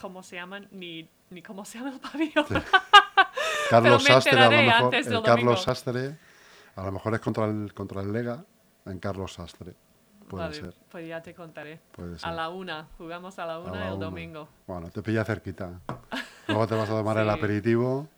[0.00, 2.46] cómo se llaman ni, ni cómo se llama el pabellón.
[3.70, 4.94] Carlos pero me Sastre, a lo mejor.
[4.94, 5.62] El Carlos.
[5.62, 6.18] Sastre,
[6.76, 8.44] a lo mejor es contra el, contra el Lega,
[8.86, 9.74] en Carlos Sastre.
[10.28, 10.74] Puede vale, ser.
[10.90, 11.80] pues ya te contaré.
[11.92, 12.32] Puede A ser.
[12.32, 14.04] la una, jugamos a la A una la el una.
[14.06, 14.48] domingo.
[14.66, 15.80] Bueno, te pilla cerquita.
[16.48, 17.30] Luego te vas a tomar el Sí.
[17.30, 18.08] aperitivo.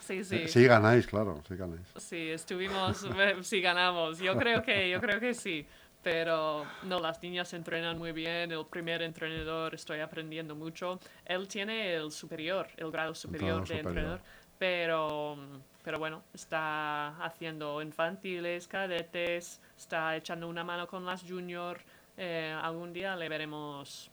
[0.00, 0.46] Sí, sí.
[0.48, 1.86] Sí ganáis, claro, sí ganáis.
[1.96, 3.06] Sí, estuvimos,
[3.42, 4.18] sí ganamos.
[4.18, 5.66] Yo creo que, yo creo que sí.
[6.02, 8.52] Pero no, las niñas entrenan muy bien.
[8.52, 11.00] El primer entrenador estoy aprendiendo mucho.
[11.24, 13.86] Él tiene el superior, el grado superior de superior.
[13.86, 14.20] entrenador.
[14.58, 15.36] Pero,
[15.82, 21.78] pero bueno, está haciendo infantiles, cadetes, está echando una mano con las junior.
[22.18, 24.10] Eh, algún día le veremos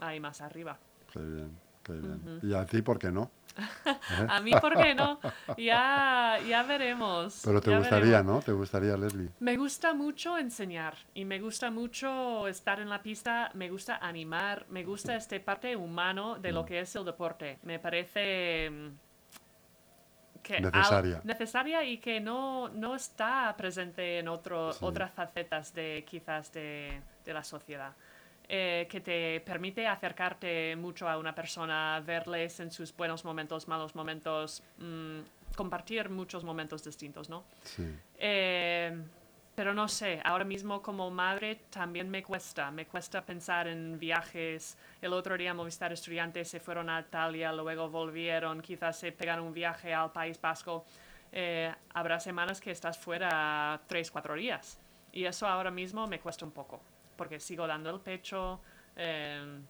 [0.00, 0.78] ahí más arriba.
[1.12, 2.40] Qué bien, qué bien.
[2.42, 3.30] Y a ti, ¿por qué no?
[4.28, 5.18] A mí, ¿por qué no?
[5.58, 7.42] Ya, ya veremos.
[7.44, 8.34] Pero te gustaría, veremos.
[8.36, 8.42] ¿no?
[8.42, 9.28] Te gustaría, Leslie.
[9.40, 14.66] Me gusta mucho enseñar y me gusta mucho estar en la pista, me gusta animar,
[14.70, 16.54] me gusta esta parte humano de Mm.
[16.54, 17.58] lo que es el deporte.
[17.64, 18.88] Me parece mm,
[20.42, 21.20] que al- Necesaria.
[21.24, 24.78] necesaria y que no, no está presente en otro, Sí.
[24.82, 27.94] otras facetas de quizás de, de la sociedad.
[28.52, 33.94] Eh, que te permite acercarte mucho a una persona, verles en sus buenos momentos, malos
[33.94, 35.20] momentos, mm,
[35.54, 37.44] compartir muchos momentos distintos, ¿no?
[37.62, 37.94] Sí.
[38.18, 39.00] Eh,
[39.54, 44.76] pero no sé, ahora mismo como madre también me cuesta, me cuesta pensar en viajes.
[45.00, 49.52] El otro día Movistar Estudiantes se fueron a Italia, luego volvieron, quizás se pegaron un
[49.52, 50.84] viaje al País Vasco.
[51.30, 54.80] Eh, habrá semanas que estás fuera tres, cuatro días.
[55.12, 56.80] Y eso ahora mismo me cuesta un poco,
[57.20, 58.62] porque sigo dando el pecho,
[58.96, 59.60] eh,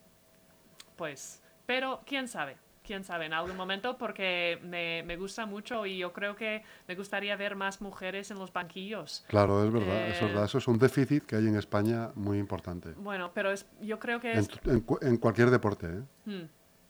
[0.97, 5.99] pues, pero quién sabe, quién sabe en algún momento porque me, me gusta mucho y
[5.99, 9.25] yo creo que me gustaría ver más mujeres en los banquillos.
[9.27, 10.45] Claro, es verdad, es Eh, verdad.
[10.45, 12.93] Eso es un déficit que hay en España muy importante.
[12.93, 14.49] Bueno, pero es, yo creo que En, es...
[14.67, 16.03] en cu- en cualquier deporte, ¿eh?
[16.27, 16.47] Hmm,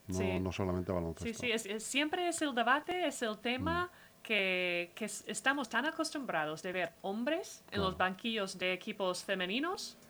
[0.09, 0.41] No, sí.
[0.41, 1.25] no solamente baloncesto.
[1.41, 3.89] Sí, sí, es- es- siempre es el debate, es el tema
[4.23, 9.97] que, que es- estamos tan acostumbrados de ver hombres en los banquillos de equipos femeninos
[9.97, 10.10] mm,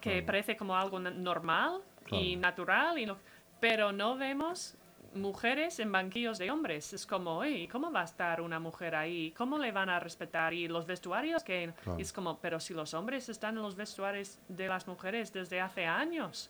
[0.00, 1.80] que parece como algo normal
[2.10, 3.16] y natural, y no-
[3.60, 4.76] pero no vemos
[5.14, 6.92] mujeres en banquillos de hombres.
[6.92, 9.32] Es como, "Ey, ¿cómo va a estar una mujer ahí?
[9.36, 10.54] ¿Cómo le van a respetar?
[10.54, 11.72] Y los vestuarios que...
[11.82, 11.98] Claro.
[11.98, 15.60] y es como, pero si los hombres están en los vestuarios de las mujeres desde
[15.60, 16.48] hace años,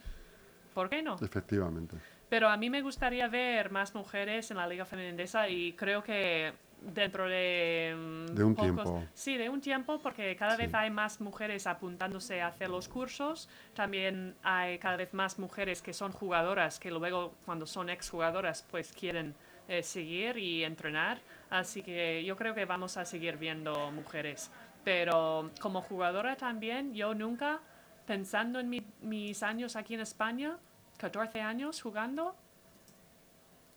[0.75, 1.17] ¿por qué no?
[1.21, 1.97] Efectivamente.
[2.29, 6.53] Pero a mí me gustaría ver más mujeres en la Liga Femenina y creo que
[6.83, 7.95] dentro de...
[7.97, 9.05] mm, De un pocos- tiempo.
[9.15, 10.63] Sí, de un tiempo porque cada Sí.
[10.63, 13.49] vez hay más mujeres apuntándose a hacer los cursos.
[13.75, 18.93] También hay cada vez más mujeres que son jugadoras que luego cuando son exjugadoras pues
[18.93, 19.35] quieren
[19.69, 21.19] eh, seguir y entrenar.
[21.51, 24.51] Así que yo creo que vamos a seguir viendo mujeres.
[24.83, 27.61] Pero como jugadora también, yo nunca,
[28.07, 30.57] pensando en mi- mis años aquí en España,
[30.99, 32.35] 14 años jugando,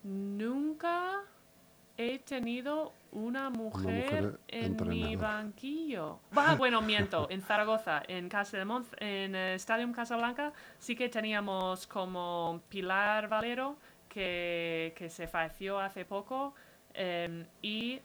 [0.02, 1.22] nunca
[1.96, 6.18] he tenido una mujer, mujer en mi banquillo.
[6.34, 11.08] Ah, bueno, miento, en Zaragoza, en Casa de Monz, en el Stadium Casablanca, sí que
[11.08, 13.76] teníamos como Pilar Valero,
[14.08, 16.54] que, que se falleció hace poco,
[16.92, 18.00] em, y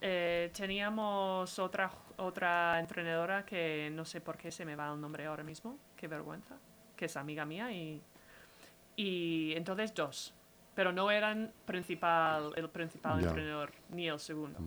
[0.00, 5.26] eh, teníamos otra, otra entrenadora que no sé por qué se me va el nombre
[5.26, 6.56] ahora mismo, qué vergüenza,
[6.96, 8.00] que es amiga mía y,
[8.96, 10.34] y entonces dos,
[10.74, 13.28] pero no eran principal, el principal Ya.
[13.28, 14.58] entrenador ni el segundo.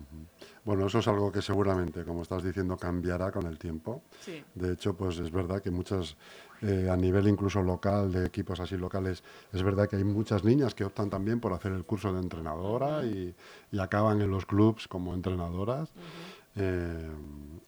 [0.64, 4.02] Bueno, eso es algo que seguramente, como estás diciendo, cambiará con el tiempo.
[4.20, 4.44] Sí.
[4.54, 6.16] De hecho, pues es verdad que muchas,
[6.62, 10.74] eh, a nivel incluso local, de equipos así locales, es verdad que hay muchas niñas
[10.74, 13.34] que optan también por hacer el curso de entrenadora y,
[13.72, 15.92] y acaban en los clubs como entrenadoras.
[16.56, 17.10] Eh,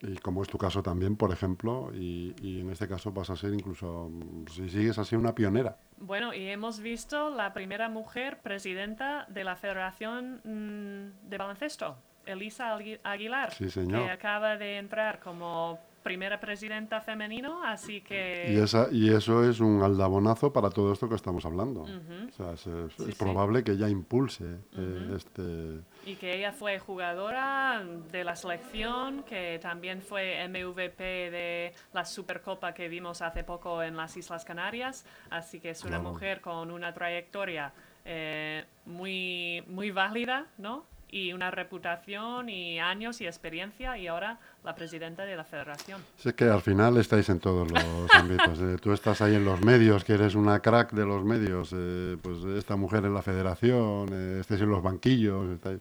[0.01, 3.37] y como es tu caso también, por ejemplo, y, y en este caso vas a
[3.37, 4.11] ser incluso,
[4.51, 5.77] si sigues así, una pionera.
[5.98, 11.96] Bueno, y hemos visto la primera mujer presidenta de la Federación mm, de Baloncesto,
[12.27, 18.46] Elisa Agui- Aguilar, Sí, que acaba de entrar como primera presidenta femenino, así que...
[18.52, 21.82] Y, esa, y eso es un aldabonazo para todo esto que estamos hablando.
[21.82, 23.18] O sea, es, es- Sí, es sí.
[23.18, 24.44] probable que ella impulse
[24.76, 25.80] eh, este...
[26.06, 32.72] Y que ella fue jugadora de la selección, que también fue MVP de la Supercopa
[32.72, 35.04] que vimos hace poco en las Islas Canarias.
[35.30, 36.11] Así que es una Claro.
[36.12, 37.72] mujer con una trayectoria
[38.04, 40.84] eh, muy, muy válida, ¿no?
[41.11, 46.03] Y una reputación y años y experiencia, y ahora la presidenta de la federación.
[46.18, 47.83] Sé que al final estáis en todos los
[48.14, 48.59] ámbitos.
[48.61, 51.71] eh, Tú estás ahí en los medios, que eres una crack de los medios.
[51.75, 55.47] eh, pues esta mujer en la federación, eh, estáis en los banquillos.
[55.49, 55.81] estáis-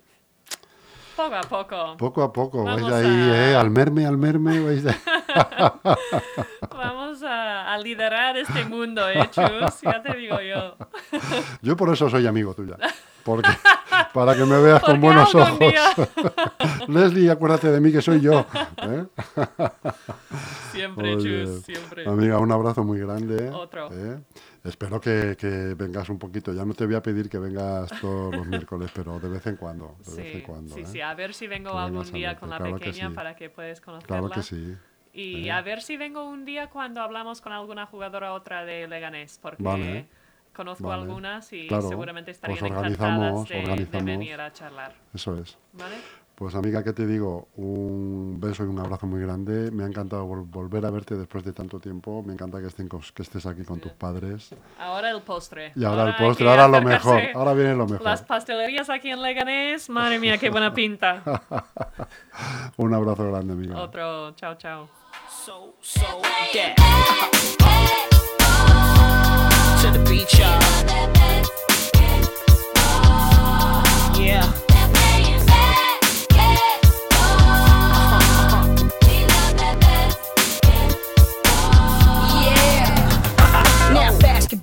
[1.17, 1.97] Poco a poco.
[1.97, 4.59] Poco a poco, vais Vamos ahí, a- eh, al merme, al merme.
[4.61, 4.95] Vais de-
[6.71, 9.81] Vamos a, a liderar este mundo, ¿eh, Chus?
[9.81, 10.77] Ya te digo yo.
[11.61, 12.77] Yo por eso soy amigo tuya.
[13.27, 13.49] Porque,
[14.13, 15.59] para que me veas con buenos ojos.
[16.87, 18.45] Leslie, acuérdate de mí que soy yo.
[18.83, 19.05] ¿eh?
[20.71, 22.07] Siempre, Oye, Chus, siempre.
[22.07, 23.49] Amiga, un abrazo muy grande.
[23.49, 23.89] Otro.
[23.91, 24.19] ¿eh?
[24.63, 26.53] Espero que, que vengas un poquito.
[26.53, 29.55] Ya no te voy a pedir que vengas todos los miércoles, pero de vez en
[29.57, 29.95] cuando.
[30.05, 30.85] De vez en Sí, cuando sí, ¿eh?
[30.85, 33.15] sí, a ver si vengo Que algún día con la claro que pequeña sí.
[33.15, 34.07] para que puedas conocerla.
[34.07, 34.77] Claro que sí.
[35.13, 35.51] Y ¿eh?
[35.51, 39.63] a ver si vengo un día cuando hablamos con alguna jugadora otra de Leganés, porque
[39.63, 40.07] Vale.
[40.57, 41.03] Conozco Vale.
[41.03, 44.05] algunas y Claro, seguramente pues estarían organizamos, encantadas de, de organizamos.
[44.05, 44.93] venir a charlar.
[45.13, 45.57] Eso es.
[45.73, 45.95] ¿Vale?
[46.35, 47.47] Pues amiga, ¿qué te digo?
[47.55, 49.71] Un beso y un abrazo muy grande.
[49.71, 52.21] Me ha encantado vol- volver a verte después de tanto tiempo.
[52.21, 54.53] Me encanta que, estén que estés aquí con tus padres.
[54.79, 55.71] Ahora el postre.
[55.75, 57.21] Y ahora el postre, ahora lo mejor.
[57.33, 58.03] Ahora viene lo mejor.
[58.03, 61.23] Las pastelerías aquí en Leganés, madre mía, qué buena pinta.
[62.77, 63.75] Un abrazo grande, amiga.
[63.81, 64.87] Otro, chao, chao.
[65.43, 66.21] So, so,
[66.53, 66.75] yeah.
[69.87, 70.59] To the beach, y'all.
[74.19, 74.43] Yeah.
[74.51, 74.66] Yeah.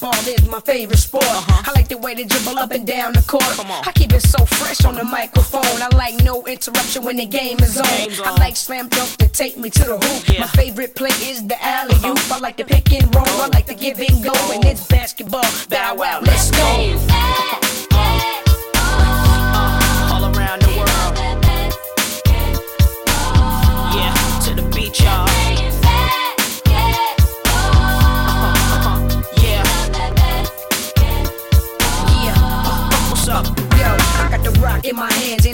[0.04, 1.24] Basketball is my favorite sport.
[1.26, 3.42] I like the way they dribble up and down the court.
[3.86, 5.62] I keep it so fresh on the microphone.
[5.64, 7.84] I like no interruption when the game is on.
[7.84, 10.28] Game's I like slam dunk to take me to the hoop.
[10.28, 10.40] Yeah.
[10.40, 12.18] My favorite play is the alley oop.
[12.30, 13.24] I like the pick and roll.
[13.26, 14.32] I like the give and go.
[14.52, 15.44] And it's basketball.
[15.70, 17.73] Bow wow, let's go.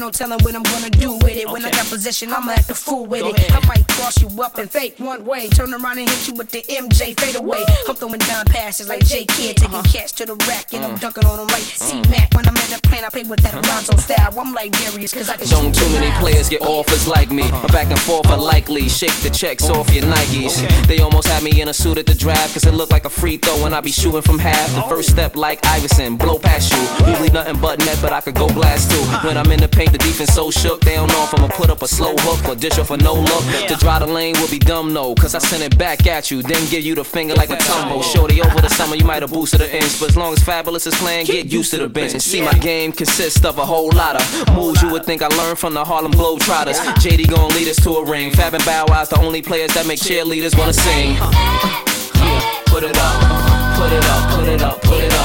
[0.00, 1.48] Ain't no telling what I'm gonna do with it.
[1.50, 3.38] When I got possession, I'ma act a fool with Go it.
[3.38, 3.52] ahead.
[3.52, 5.48] I might cross you up and fake one way.
[5.48, 7.62] Turn around and hit you with the MJ fade away.
[7.88, 9.68] I'm throwing down passes like J Kid, uh-huh.
[9.68, 9.92] taking Uh-huh.
[9.92, 11.00] cats to the rack, and I'm uh-huh.
[11.00, 12.32] dunking on them like C Mac.
[12.34, 13.68] When I'm in the plane, I play with that uh-huh.
[13.68, 14.40] Alonzo style.
[14.40, 16.20] I'm like Darius, cause I can Don't too many miles.
[16.20, 17.44] players get offers like me.
[17.48, 18.88] A back and forth are likely.
[18.88, 20.64] Shake the checks off your Nikes.
[20.86, 23.10] They almost had me in a suit at the draft, cause it looked like a
[23.10, 24.74] free throw when I be shooting from half.
[24.74, 26.82] The first step like Iverson, blow past you.
[27.10, 29.02] Usually nothing but net, but I could go blast too.
[29.26, 30.80] When I'm in the paint, the defense so shook.
[30.80, 33.14] They don't know if I'ma put up a slow hook or dish off a no
[33.14, 33.44] look.
[33.68, 35.14] To dry the lane will be dumb, no.
[35.14, 38.02] Cause I send it back at you, then give you the finger like a tumble.
[38.02, 40.00] Shorty over the summer, you might have boosted the inch.
[40.00, 42.12] But as long as Fabulous is playing, get used to the bench.
[42.12, 45.28] And see, my game consists of a whole lot of moves you would think I
[45.28, 46.78] learned from the Harlem Globetrotters.
[47.02, 48.30] JD gon' lead us to a ring.
[48.30, 51.14] Fab and Bow Wow's the only players that make cheerleaders wanna sing.
[51.14, 55.20] Yeah, put it up, put it up, put it up, put it up.